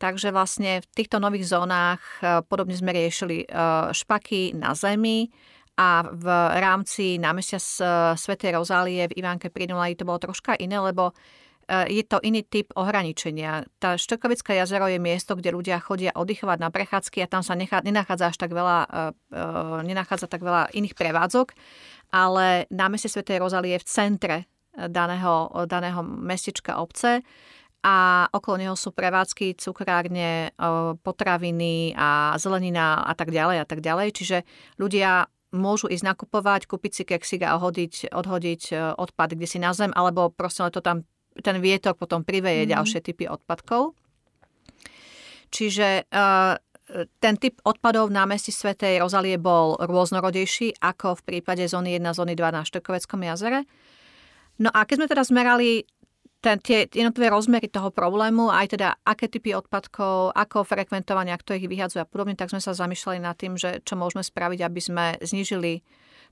[0.00, 3.46] Takže vlastne v týchto nových zónach e, podobne sme riešili e,
[3.92, 5.28] špaky na zemi
[5.76, 6.24] a v
[6.56, 7.60] rámci námestia
[8.16, 11.12] Svetej Rozálie v Ivánke pri Dunaj to bolo troška iné, lebo
[11.66, 13.66] je to iný typ ohraničenia.
[13.82, 17.82] Tá Štrkovické jazero je miesto, kde ľudia chodia oddychovať na prechádzky a tam sa nechá,
[17.82, 21.58] nenachádza až tak veľa, uh, nenachádza tak veľa iných prevádzok,
[22.14, 24.36] ale námestie Svetej Rozalie je v centre
[24.76, 27.24] daného, daného mestečka obce
[27.82, 30.50] a okolo neho sú prevádzky, cukrárne,
[31.02, 34.08] potraviny a zelenina a tak ďalej a tak ďalej.
[34.14, 34.36] Čiže
[34.76, 38.62] ľudia môžu ísť nakupovať, kúpiť si keksik a odhodiť, odhodiť
[38.98, 41.08] odpad kde si na zem, alebo proste to tam
[41.40, 42.70] ten vietor potom priveje mm.
[42.72, 43.96] ďalšie typy odpadkov.
[45.50, 46.58] Čiže uh,
[47.18, 52.38] ten typ odpadov na mesti Svetej Rozalie bol rôznorodejší ako v prípade zóny 1 zóny
[52.38, 53.66] 2 na Štekoveckom jazere.
[54.62, 55.82] No a keď sme teda zmerali
[56.38, 61.66] ten, tie jednotlivé rozmery toho problému, aj teda aké typy odpadkov, ako frekventovania, kto ich
[61.66, 65.04] vyhadzuje a podobne, tak sme sa zamýšľali nad tým, že čo môžeme spraviť, aby sme
[65.18, 65.82] znížili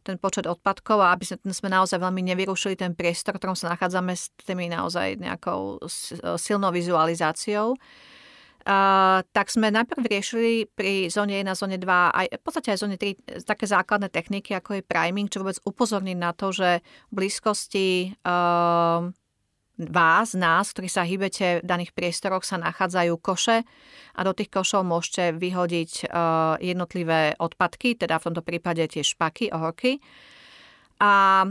[0.05, 4.13] ten počet odpadkov a aby sme, naozaj veľmi nevyrušili ten priestor, v ktorom sa nachádzame
[4.13, 5.81] s tými naozaj nejakou
[6.37, 7.75] silnou vizualizáciou.
[8.65, 12.81] Uh, tak sme najprv riešili pri zóne 1 a zóne 2 aj v podstate aj
[12.81, 17.13] zóne 3 také základné techniky, ako je priming, čo vôbec upozorniť na to, že v
[17.13, 19.13] blízkosti uh,
[19.79, 23.67] vás, nás, ktorí sa hýbete v daných priestoroch, sa nachádzajú koše
[24.15, 26.05] a do tých košov môžete vyhodiť e,
[26.63, 29.99] jednotlivé odpadky, teda v tomto prípade tie špaky, ohorky.
[31.03, 31.43] A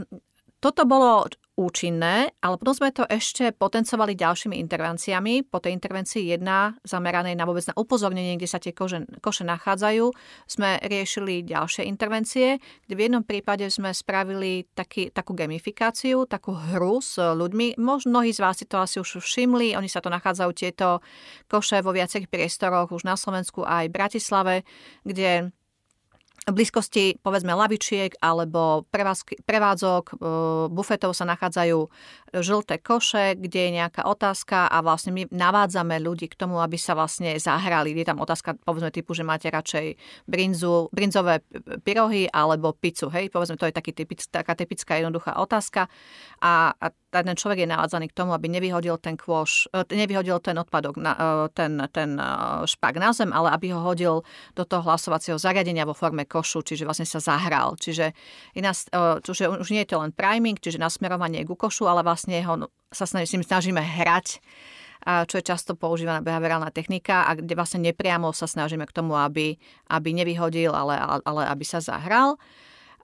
[0.64, 5.46] toto bolo účinné, ale potom sme to ešte potencovali ďalšími intervenciami.
[5.46, 10.10] Po tej intervencii jedna zameranej na vôbec na upozornenie, kde sa tie kože, koše nachádzajú,
[10.48, 16.98] sme riešili ďalšie intervencie, kde v jednom prípade sme spravili taký, takú gamifikáciu, takú hru
[16.98, 17.78] s ľuďmi.
[17.78, 21.02] Možno mnohí z vás si to asi už všimli, oni sa to nachádzajú tieto
[21.50, 24.54] koše vo viacerých priestoroch už na Slovensku aj v Bratislave,
[25.02, 25.50] kde
[26.44, 28.84] blízkosti povedzme lavičiek alebo
[29.48, 30.14] prevádzok, e,
[30.68, 31.88] bufetov sa nachádzajú
[32.36, 36.92] žlté koše, kde je nejaká otázka a vlastne my navádzame ľudí k tomu, aby sa
[36.92, 37.96] vlastne zahrali.
[37.96, 39.96] Je tam otázka povedzme typu, že máte radšej
[40.28, 41.40] brinzu, brinzové
[41.80, 43.08] pyrohy alebo pizzu.
[43.08, 45.88] Hej, povedzme, to je taký typic, taká typická jednoduchá otázka.
[46.44, 46.86] A, a
[47.22, 51.12] ten človek je navádzaný k tomu, aby nevyhodil ten kôš, e, nevyhodil ten odpadok, na,
[51.14, 51.24] e,
[51.54, 52.18] ten, ten
[52.66, 54.26] špak na zem, ale aby ho hodil
[54.58, 57.78] do toho hlasovacieho zariadenia vo forme košu, čiže vlastne sa zahral.
[57.78, 58.10] Čiže
[58.58, 58.74] iná,
[59.22, 63.06] čiže už nie je to len priming, čiže nasmerovanie ku košu, ale vlastne ho sa
[63.06, 64.40] snažíme, snažíme hrať
[65.04, 69.60] čo je často používaná behaviorálna technika a kde vlastne nepriamo sa snažíme k tomu, aby,
[69.92, 72.40] aby nevyhodil, ale, ale aby sa zahral.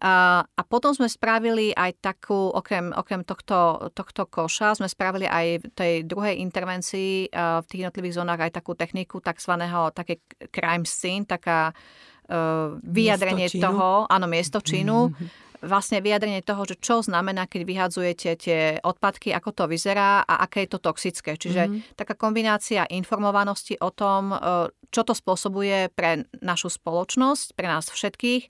[0.01, 5.47] A, a potom sme spravili aj takú, okrem, okrem tohto, tohto koša, sme spravili aj
[5.61, 11.29] v tej druhej intervencii v tých jednotlivých zónach aj takú techniku takzvaného také crime scene,
[11.29, 17.45] taká uh, vyjadrenie miesto toho, áno, miesto činu, mm-hmm vlastne vyjadrenie toho, že čo znamená,
[17.45, 21.37] keď vyhadzujete tie odpadky, ako to vyzerá a aké je to toxické.
[21.37, 22.01] Čiže mm-hmm.
[22.01, 24.33] taká kombinácia informovanosti o tom,
[24.89, 28.49] čo to spôsobuje pre našu spoločnosť, pre nás všetkých.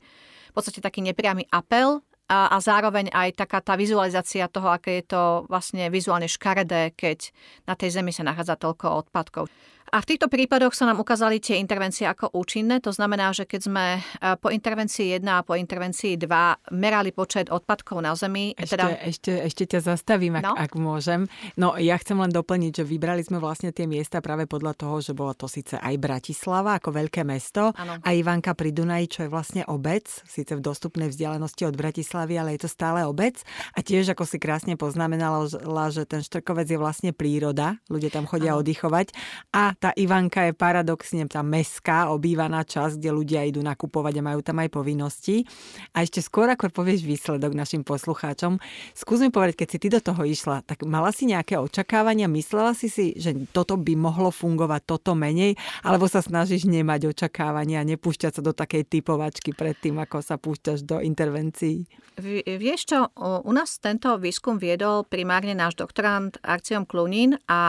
[0.50, 5.14] V podstate taký nepriamy apel a, a zároveň aj taká tá vizualizácia toho, aké je
[5.14, 7.34] to vlastne vizuálne škaredé, keď
[7.66, 9.50] na tej zemi sa nachádza toľko odpadkov.
[9.90, 12.78] A v týchto prípadoch sa nám ukázali tie intervencie ako účinné.
[12.86, 14.00] To znamená, že keď sme e,
[14.38, 18.54] po intervencii 1 a po intervencii 2 merali počet odpadkov na Zemi.
[18.54, 18.86] Ešte, teda...
[19.02, 20.54] ešte, ešte ťa zastavím, ak, no?
[20.54, 21.26] ak môžem.
[21.58, 25.10] No ja chcem len doplniť, že vybrali sme vlastne tie miesta práve podľa toho, že
[25.10, 27.98] bola to síce aj Bratislava ako veľké mesto ano.
[27.98, 32.54] a Ivanka pri Dunaji, čo je vlastne obec, síce v dostupnej vzdialenosti od Bratislavy, ale
[32.54, 33.42] je to stále obec.
[33.74, 35.50] A tiež, ako si krásne poznamenala,
[35.90, 38.62] že ten Štrkovec je vlastne príroda, ľudia tam chodia ano.
[38.62, 39.10] oddychovať
[39.50, 44.44] a tá Ivanka je paradoxne tá mestská obývaná časť, kde ľudia idú nakupovať a majú
[44.44, 45.48] tam aj povinnosti.
[45.96, 48.60] A ešte skôr, ako povieš výsledok našim poslucháčom,
[48.92, 52.76] skús mi povedať, keď si ty do toho išla, tak mala si nejaké očakávania, myslela
[52.76, 58.36] si si, že toto by mohlo fungovať, toto menej, alebo sa snažíš nemať očakávania, nepúšťať
[58.36, 61.88] sa do takej typovačky pred tým, ako sa púšťaš do intervencií?
[62.20, 67.60] Vieš čo, u nás tento výskum viedol primárne náš doktorant Arciom Klunin a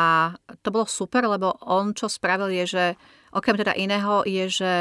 [0.59, 2.85] to bolo super, lebo on čo spravil je, že
[3.31, 4.71] okrem teda iného je, že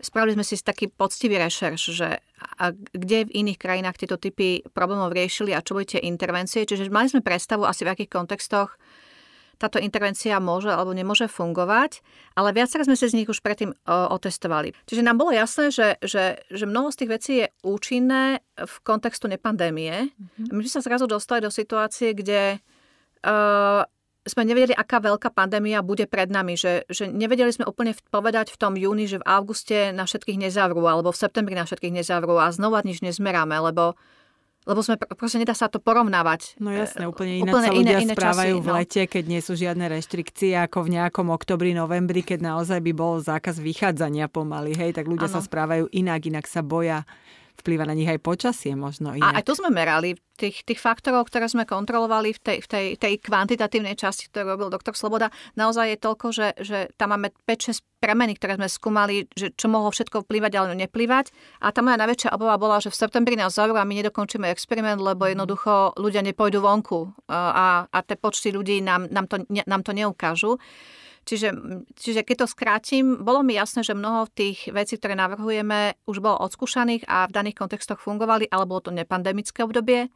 [0.00, 2.20] spravili sme si taký poctivý rešerš, že
[2.60, 6.68] a kde v iných krajinách tieto typy problémov riešili a čo boli tie intervencie.
[6.68, 8.76] Čiže mali sme predstavu asi v akých kontextoch
[9.56, 12.04] táto intervencia môže alebo nemôže fungovať,
[12.36, 14.76] ale viacero sme si z nich už predtým otestovali.
[14.84, 19.32] Čiže nám bolo jasné, že, že, že mnoho z tých vecí je účinné v kontextu
[19.32, 20.12] nepandémie.
[20.12, 20.52] Mm-hmm.
[20.52, 23.80] My sme sa zrazu dostali do situácie, kde uh,
[24.26, 28.58] sme nevedeli, aká veľká pandémia bude pred nami, že, že nevedeli sme úplne povedať v
[28.58, 32.50] tom júni, že v auguste na všetkých nezavrú, alebo v septembri na všetkých nezavrú a
[32.50, 33.94] znova nič nezmeráme, lebo
[34.66, 36.58] lebo sme, proste nedá sa to porovnávať.
[36.58, 38.74] No jasné, úplne iné úplne sa ľudia iné, iné správajú časy, v no.
[38.74, 43.22] lete, keď nie sú žiadne reštrikcie, ako v nejakom oktobri, novembri, keď naozaj by bol
[43.22, 45.38] zákaz vychádzania pomaly, hej, tak ľudia ano.
[45.38, 47.06] sa správajú inak, inak sa boja
[47.60, 49.16] vplýva na nich aj počasie možno.
[49.16, 49.24] Inak.
[49.24, 50.14] A aj to sme merali.
[50.36, 54.68] Tých, tých faktorov, ktoré sme kontrolovali v tej, v tej, tej kvantitatívnej časti, ktorú robil
[54.68, 59.56] doktor Sloboda, naozaj je toľko, že, že tam máme 5-6 premeny, ktoré sme skúmali, že
[59.56, 61.32] čo mohlo všetko vplývať, ale neplývať.
[61.64, 65.00] A tá moja najväčšia obava bola, že v septembri nás zavrú a my nedokončíme experiment,
[65.00, 65.40] lebo mhm.
[65.40, 70.60] jednoducho ľudia nepôjdu vonku a, a tie počty ľudí nám, nám, to, nám to neukážu.
[71.26, 71.48] Čiže,
[71.98, 76.38] čiže keď to skrátim, bolo mi jasné, že mnoho tých vecí, ktoré navrhujeme, už bolo
[76.46, 80.06] odskúšaných a v daných kontextoch fungovali, alebo bolo to nepandemické obdobie.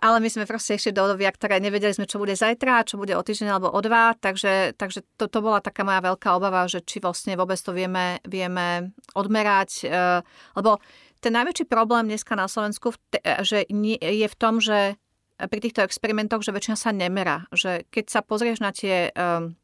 [0.00, 3.14] Ale my sme proste ešte do obdobia, ktoré nevedeli sme, čo bude zajtra, čo bude
[3.14, 6.82] o týždeň alebo o dva, takže, takže to, to bola taká moja veľká obava, že
[6.82, 9.70] či vlastne vôbec to vieme, vieme odmerať.
[9.84, 10.24] E,
[10.56, 10.80] lebo
[11.20, 12.96] ten najväčší problém dneska na Slovensku
[13.44, 13.68] že
[14.00, 14.96] je v tom, že
[15.36, 17.44] pri týchto experimentoch, že väčšina sa nemerá.
[17.52, 19.56] Že keď sa pozrieš na tie um,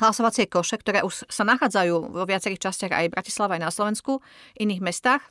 [0.00, 4.24] hlasovacie koše, ktoré už sa nachádzajú vo viacerých častiach aj v Bratislave, aj na Slovensku,
[4.56, 5.22] iných mestách,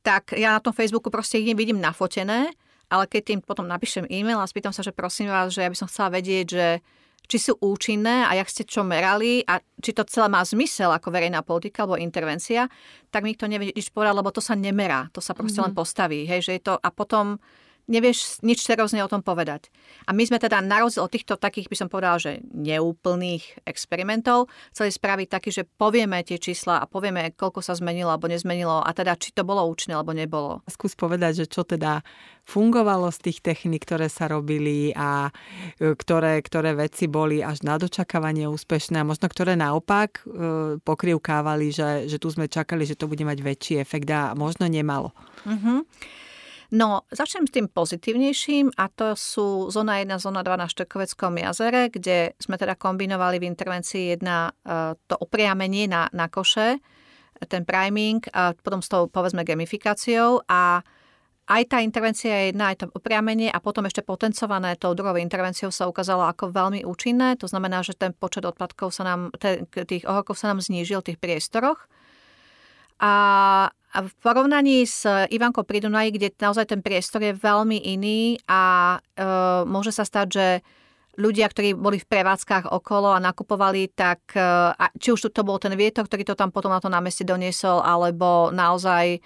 [0.00, 2.52] tak ja na tom Facebooku proste ich vidím nafotené,
[2.90, 5.76] ale keď tým potom napíšem e-mail a spýtam sa, že prosím vás, že ja by
[5.76, 6.66] som chcela vedieť, že
[7.30, 11.14] či sú účinné a jak ste čo merali a či to celé má zmysel ako
[11.14, 12.66] verejná politika alebo intervencia,
[13.14, 15.70] tak mi to nevie nič povedať, lebo to sa nemerá, to sa proste mm-hmm.
[15.70, 16.20] len postaví.
[16.26, 17.38] Hej, že je to, a potom
[17.90, 19.68] nevieš nič seriózne o tom povedať.
[20.06, 24.46] A my sme teda na rozdiel od týchto takých, by som povedala, že neúplných experimentov
[24.70, 28.90] chceli spraviť taký, že povieme tie čísla a povieme, koľko sa zmenilo alebo nezmenilo a
[28.94, 30.62] teda či to bolo účinné alebo nebolo.
[30.70, 32.06] Skús povedať, že čo teda
[32.46, 35.30] fungovalo z tých techník, ktoré sa robili a
[35.78, 41.74] e, ktoré, ktoré veci boli až na dočakávanie úspešné a možno ktoré naopak e, pokrivkávali,
[41.74, 45.14] že, že tu sme čakali, že to bude mať väčší efekt a možno nemalo.
[45.46, 45.86] Uh-huh.
[46.70, 51.90] No, začnem s tým pozitívnejším a to sú zóna 1, zóna 2 na Štekoveckom jazere,
[51.90, 56.78] kde sme teda kombinovali v intervencii jedna e, to opriamenie na, na koše,
[57.50, 60.78] ten priming a potom s tou povedzme gamifikáciou a
[61.50, 65.74] aj tá intervencia je jedna, aj to opriamenie a potom ešte potencované tou druhou intervenciou
[65.74, 67.34] sa ukázalo ako veľmi účinné.
[67.42, 69.34] To znamená, že ten počet odpadkov sa nám,
[69.74, 71.90] tých ohorkov sa nám znížil v tých priestoroch.
[73.02, 73.12] A
[73.90, 78.96] a v porovnaní s Ivankou pri Dunaji, kde naozaj ten priestor je veľmi iný a
[78.96, 79.26] e,
[79.66, 80.46] môže sa stať, že
[81.18, 85.74] ľudia, ktorí boli v prevádzkach okolo a nakupovali, tak e, či už to bol ten
[85.74, 89.18] vietor, ktorý to tam potom na to námestie doniesol, alebo naozaj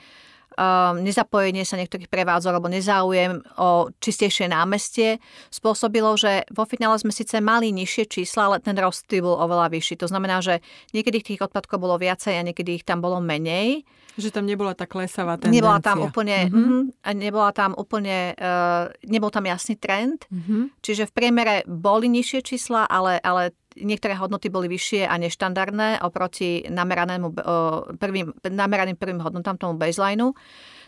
[1.02, 5.18] nezapojenie sa niektorých prevádzok alebo nezáujem o čistejšie námestie
[5.50, 9.98] spôsobilo, že vo finále sme síce mali nižšie čísla, ale ten rozptyl bol oveľa vyšší.
[10.04, 10.62] To znamená, že
[10.94, 13.82] niekedy tých odpadkov bolo viacej a niekedy ich tam bolo menej.
[14.14, 15.58] Že tam nebola tá klesavá tendencia.
[15.58, 16.82] Nebola tam úplne, mm-hmm.
[17.02, 20.30] a nebola tam úplne, uh, nebol tam jasný trend.
[20.30, 20.78] Mm-hmm.
[20.78, 26.62] Čiže v priemere boli nižšie čísla, ale, ale niektoré hodnoty boli vyššie a neštandardné oproti
[26.70, 27.34] nameranému,
[27.98, 30.34] prvým, nameraným prvým hodnotám tomu baselineu.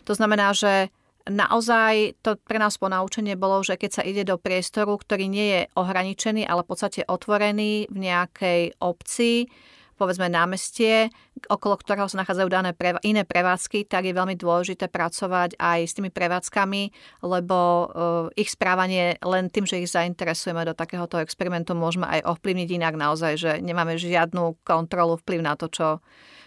[0.07, 0.95] To znamená, že
[1.27, 5.61] naozaj to pre nás ponaučenie bolo, že keď sa ide do priestoru, ktorý nie je
[5.75, 9.51] ohraničený, ale v podstate otvorený v nejakej obci,
[9.97, 11.09] povedzme námestie,
[11.49, 15.97] okolo ktorého sa nachádzajú dané preva- iné prevádzky, tak je veľmi dôležité pracovať aj s
[15.97, 16.83] tými prevádzkami,
[17.25, 17.85] lebo uh,
[18.37, 23.33] ich správanie len tým, že ich zainteresujeme do takéhoto experimentu, môžeme aj ovplyvniť inak naozaj,
[23.37, 25.89] že nemáme žiadnu kontrolu, vplyv na to, čo,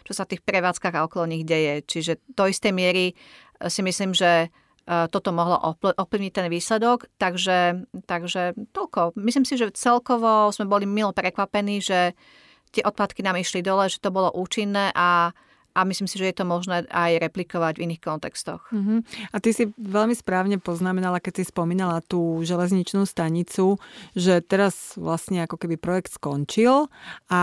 [0.05, 1.85] čo sa v tých prevádzkach a okolo nich deje.
[1.85, 7.09] Čiže do istej miery eh, si myslím, že eh, toto mohlo ovplyvniť ten výsledok.
[7.17, 9.17] Takže, takže toľko.
[9.21, 12.13] Myslím si, že celkovo sme boli milo prekvapení, že
[12.71, 15.33] tie odpadky nám išli dole, že to bolo účinné a
[15.77, 18.67] a myslím si, že je to možné aj replikovať v iných kontextoch.
[18.73, 19.05] Uh-huh.
[19.31, 23.77] A ty si veľmi správne poznamenala, keď si spomínala tú železničnú stanicu,
[24.17, 26.89] že teraz vlastne ako keby projekt skončil
[27.29, 27.41] a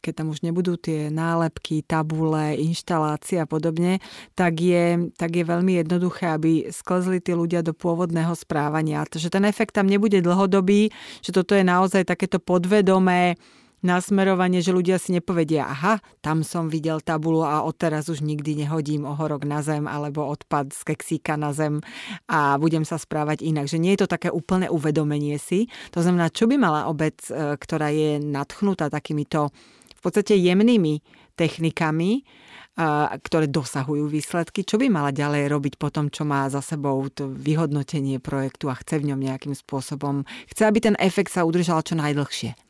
[0.00, 4.00] keď tam už nebudú tie nálepky, tabule, inštalácie a podobne,
[4.32, 9.04] tak je, tak je veľmi jednoduché, aby sklzli tí ľudia do pôvodného správania.
[9.04, 10.88] Takže ten efekt tam nebude dlhodobý,
[11.20, 13.36] že toto je naozaj takéto podvedomé
[13.80, 19.08] nasmerovanie, že ľudia si nepovedia, aha, tam som videl tabulu a odteraz už nikdy nehodím
[19.08, 21.80] ohorok na zem alebo odpad z keksíka na zem
[22.28, 23.66] a budem sa správať inak.
[23.68, 25.68] Že nie je to také úplné uvedomenie si.
[25.96, 29.52] To znamená, čo by mala obec, e, ktorá je nadchnutá takýmito
[29.96, 31.04] v podstate jemnými
[31.36, 32.24] technikami,
[33.20, 37.28] ktoré dosahujú výsledky, čo by mala ďalej robiť po tom, čo má za sebou to
[37.28, 41.98] vyhodnotenie projektu a chce v ňom nejakým spôsobom, chce, aby ten efekt sa udržal čo
[41.98, 42.69] najdlhšie.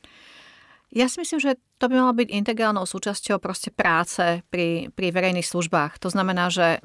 [0.90, 5.46] Ja si myslím, že to by malo byť integrálnou súčasťou proste práce pri, pri verejných
[5.46, 6.02] službách.
[6.02, 6.82] To znamená, že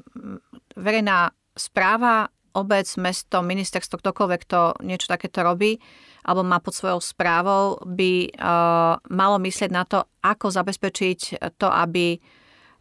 [0.78, 5.76] verejná správa, obec, mesto, ministerstvo, ktokoľvek to niečo takéto robí,
[6.22, 12.16] alebo má pod svojou správou, by uh, malo myslieť na to, ako zabezpečiť to, aby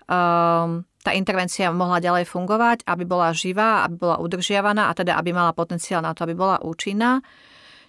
[0.08, 5.34] um, tá intervencia mohla ďalej fungovať, aby bola živá, aby bola udržiavaná a teda aby
[5.36, 7.22] mala potenciál na to, aby bola účinná.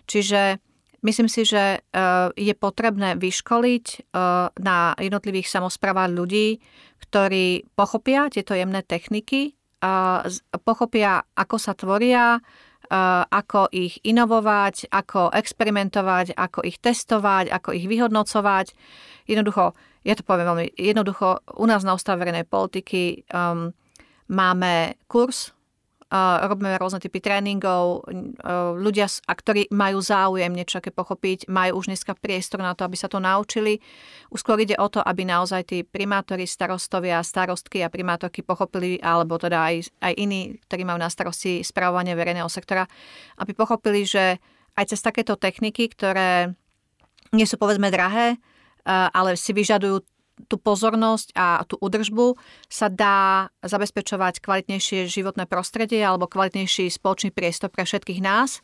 [0.05, 0.61] Čiže
[1.05, 1.79] Myslím si, že e,
[2.37, 3.99] je potrebné vyškoliť e,
[4.61, 6.61] na jednotlivých samozprávach ľudí,
[7.05, 9.53] ktorí pochopia tieto jemné techniky,
[10.65, 12.41] pochopia, ako sa tvoria, e,
[13.29, 18.73] ako ich inovovať, ako experimentovať, ako ich testovať, ako ich vyhodnocovať.
[19.29, 23.75] Jednoducho, ja to poviem veľmi jednoducho, u nás na Ústave verejnej politiky um,
[24.31, 25.56] máme kurz
[26.13, 28.07] robíme rôzne typy tréningov.
[28.79, 32.95] Ľudia, a ktorí majú záujem niečo také pochopiť, majú už dneska priestor na to, aby
[32.95, 33.83] sa to naučili.
[34.31, 39.35] Už skôr ide o to, aby naozaj tí primátori, starostovia, starostky a primátorky pochopili, alebo
[39.35, 42.87] teda aj, aj iní, ktorí majú na starosti spravovanie verejného sektora,
[43.43, 44.39] aby pochopili, že
[44.79, 46.55] aj cez takéto techniky, ktoré
[47.35, 48.39] nie sú povedzme drahé,
[48.87, 50.07] ale si vyžadujú
[50.47, 52.37] tú pozornosť a tú udržbu
[52.69, 58.61] sa dá zabezpečovať kvalitnejšie životné prostredie alebo kvalitnejší spoločný priestor pre všetkých nás,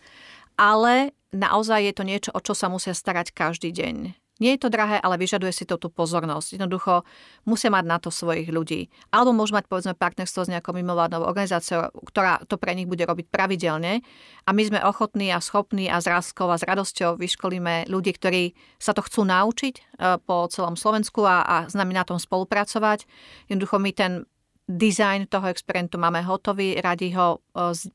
[0.61, 4.22] ale naozaj je to niečo, o čo sa musia starať každý deň.
[4.43, 6.59] Nie je to drahé, ale vyžaduje si to tú pozornosť.
[6.59, 7.07] Jednoducho
[7.47, 8.91] musia mať na to svojich ľudí.
[9.15, 13.31] Alebo môžu mať povedzme partnerstvo s nejakou mimovládnou organizáciou, ktorá to pre nich bude robiť
[13.31, 14.03] pravidelne.
[14.43, 18.59] A my sme ochotní a schopní a s ráskou a s radosťou vyškolíme ľudí, ktorí
[18.83, 19.83] sa to chcú naučiť e,
[20.27, 23.07] po celom Slovensku a, a s nami na tom spolupracovať.
[23.47, 24.27] Jednoducho my ten
[24.71, 27.43] Design toho experimentu máme hotový, radi ho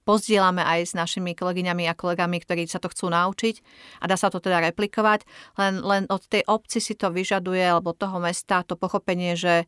[0.04, 3.56] pozdielame aj s našimi kolegyňami a kolegami, ktorí sa to chcú naučiť
[4.04, 5.24] a dá sa to teda replikovať.
[5.56, 9.64] Len, len od tej obci si to vyžaduje, alebo toho mesta, to pochopenie, že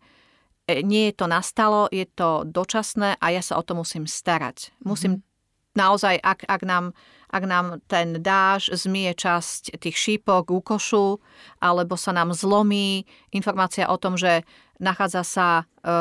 [0.67, 4.75] e, nie je to nastalo, je to dočasné a ja sa o to musím starať.
[4.83, 5.79] Musím mm-hmm.
[5.79, 6.91] naozaj, ak, ak, nám,
[7.31, 11.23] ak nám ten dáž zmie časť tých šípok, úkošu,
[11.63, 14.43] alebo sa nám zlomí informácia o tom, že
[14.83, 15.47] nachádza sa
[15.79, 15.93] e,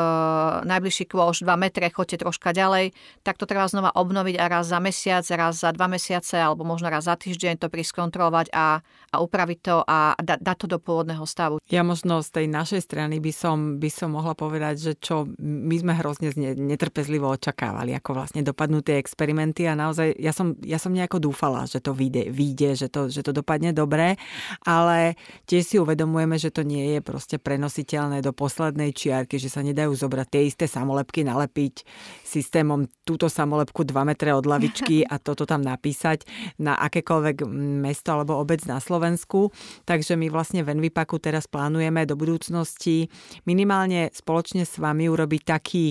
[0.67, 2.91] najbližší kôž 2 metre, choďte troška ďalej,
[3.23, 6.91] tak to treba znova obnoviť a raz za mesiac, raz za dva mesiace alebo možno
[6.91, 10.79] raz za týždeň to prísť kontrolovať a, a upraviť to a da, dať to do
[10.79, 11.61] pôvodného stavu.
[11.69, 15.75] Ja možno z tej našej strany by som, by som mohla povedať, že čo my
[15.79, 20.91] sme hrozne netrpezlivo očakávali, ako vlastne dopadnú tie experimenty a naozaj ja som, ja som
[20.91, 24.15] nejako dúfala, že to vyjde, vyjde že, to, že to dopadne dobre,
[24.63, 29.61] ale tiež si uvedomujeme, že to nie je proste prenositeľné do poslednej čiarky, že sa
[29.69, 31.85] nedajú zobrať tie isté samolepky, nalepiť
[32.25, 36.25] systémom túto samolepku 2 metre od lavičky a toto tam napísať
[36.61, 37.45] na akékoľvek
[37.81, 39.53] mesto alebo obec na Slovensku.
[39.85, 43.09] Takže my vlastne v Envipaku teraz plánujeme do budúcnosti
[43.45, 45.85] minimálne spoločne s vami urobiť taký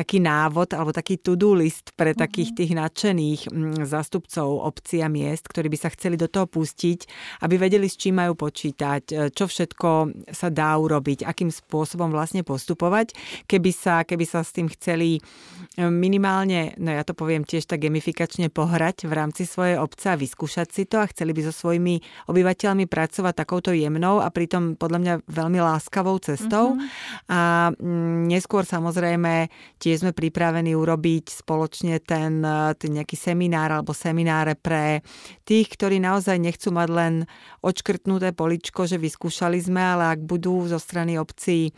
[0.00, 5.44] taký návod alebo taký to-do list pre takých tých nadšených mm, zástupcov obcí a miest,
[5.50, 7.04] ktorí by sa chceli do toho pustiť,
[7.44, 9.88] aby vedeli, s čím majú počítať, e, čo všetko
[10.32, 13.12] sa dá urobiť, akým spôsobom vlastne postupovať,
[13.46, 15.20] keby sa, keby sa s tým chceli e,
[15.86, 20.68] minimálne, no ja to poviem tiež tak gamifikačne pohrať v rámci svojej obce a vyskúšať
[20.72, 25.14] si to a chceli by so svojimi obyvateľmi pracovať takouto jemnou a pritom podľa mňa
[25.28, 26.74] veľmi láskavou cestou.
[26.74, 27.32] Uh-huh.
[27.32, 32.44] A mm, neskôr samozrejme Tiež sme pripravení urobiť spoločne ten,
[32.76, 35.00] ten nejaký seminár alebo semináre pre
[35.48, 37.14] tých, ktorí naozaj nechcú mať len
[37.64, 41.72] odškrtnuté poličko, že vyskúšali sme, ale ak budú zo strany obcí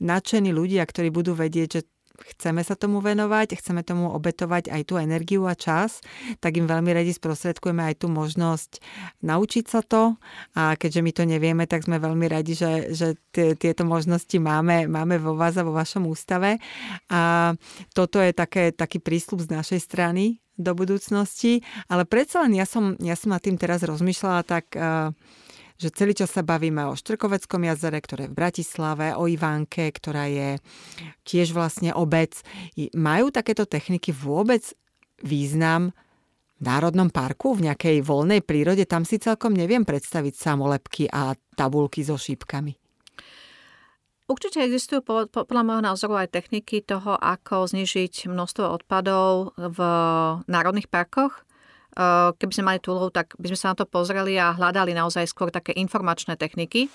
[0.00, 1.80] nadšení ľudia, ktorí budú vedieť, že
[2.20, 6.04] chceme sa tomu venovať, chceme tomu obetovať aj tú energiu a čas,
[6.38, 8.80] tak im veľmi radi sprostredkujeme aj tú možnosť
[9.24, 10.20] naučiť sa to.
[10.56, 14.84] A keďže my to nevieme, tak sme veľmi radi, že, že t- tieto možnosti máme,
[14.86, 16.60] máme vo vás a vo vašom ústave.
[17.08, 17.54] A
[17.96, 20.24] toto je také, taký prísľub z našej strany
[20.60, 25.08] do budúcnosti, ale predsa len ja som, ja som nad tým teraz rozmýšľala tak uh,
[25.80, 30.28] že celý čas sa bavíme o Štrkoveckom jazere, ktoré je v Bratislave, o Ivánke, ktorá
[30.28, 30.60] je
[31.24, 32.36] tiež vlastne obec.
[32.92, 34.60] Majú takéto techniky vôbec
[35.24, 35.96] význam
[36.60, 42.20] národnom parku, v nejakej voľnej prírode, tam si celkom neviem predstaviť samolepky a tabulky so
[42.20, 42.76] šípkami.
[44.30, 45.02] Určite existujú
[45.32, 49.78] podľa môjho názoru aj techniky toho, ako znižiť množstvo odpadov v
[50.46, 51.42] národných parkoch.
[52.38, 55.50] Keby sme mali túlov, tak by sme sa na to pozreli a hľadali naozaj skôr
[55.50, 56.86] také informačné techniky.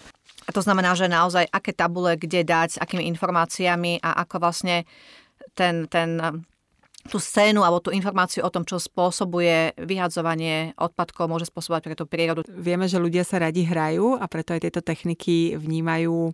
[0.45, 4.85] A to znamená, že naozaj aké tabule kde dať, s akými informáciami a ako vlastne
[5.57, 6.21] ten, ten
[7.05, 12.05] tú scénu alebo tú informáciu o tom, čo spôsobuje vyhadzovanie odpadkov, môže spôsobovať pre tú
[12.09, 12.41] prírodu.
[12.49, 16.31] Vieme, že ľudia sa radi hrajú a preto aj tieto techniky vnímajú e,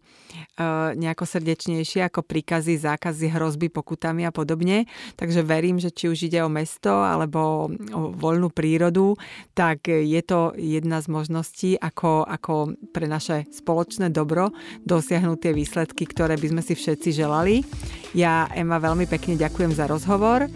[0.95, 4.88] nejako srdečnejšie ako príkazy, zákazy, hrozby, pokutami a podobne.
[5.19, 9.19] Takže verím, že či už ide o mesto alebo o voľnú prírodu,
[9.51, 14.55] tak je to jedna z možností, ako, ako pre naše spoločné dobro
[14.88, 17.67] dosiahnuť tie výsledky, ktoré by sme si všetci želali.
[18.15, 20.47] Ja, Ema, veľmi pekne ďakujem za rozhovor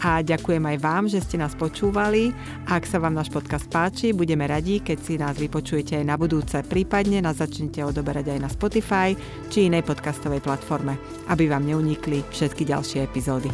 [0.00, 2.32] a ďakujem aj vám, že ste nás počúvali.
[2.68, 6.56] Ak sa vám náš podcast páči, budeme radi, keď si nás vypočujete aj na budúce,
[6.64, 9.14] prípadne nás začnete odoberať aj na Spotify
[9.52, 13.52] či inej podcastovej platforme, aby vám neunikli všetky ďalšie epizódy.